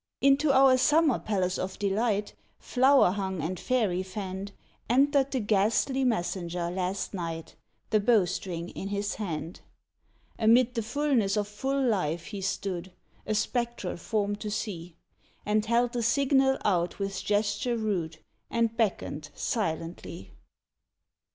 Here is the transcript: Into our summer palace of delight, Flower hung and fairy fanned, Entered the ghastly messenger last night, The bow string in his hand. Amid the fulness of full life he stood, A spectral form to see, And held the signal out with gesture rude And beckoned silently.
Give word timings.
Into 0.19 0.51
our 0.51 0.79
summer 0.79 1.19
palace 1.19 1.59
of 1.59 1.77
delight, 1.77 2.33
Flower 2.57 3.11
hung 3.11 3.39
and 3.39 3.59
fairy 3.59 4.01
fanned, 4.01 4.51
Entered 4.89 5.29
the 5.29 5.39
ghastly 5.39 6.03
messenger 6.03 6.71
last 6.71 7.13
night, 7.13 7.55
The 7.91 7.99
bow 7.99 8.25
string 8.25 8.69
in 8.69 8.87
his 8.87 9.13
hand. 9.13 9.61
Amid 10.39 10.73
the 10.73 10.81
fulness 10.81 11.37
of 11.37 11.47
full 11.47 11.79
life 11.79 12.25
he 12.25 12.41
stood, 12.41 12.91
A 13.27 13.35
spectral 13.35 13.95
form 13.97 14.35
to 14.37 14.49
see, 14.49 14.95
And 15.45 15.63
held 15.67 15.93
the 15.93 16.01
signal 16.01 16.57
out 16.65 16.97
with 16.97 17.23
gesture 17.23 17.77
rude 17.77 18.17
And 18.49 18.75
beckoned 18.75 19.29
silently. 19.35 20.31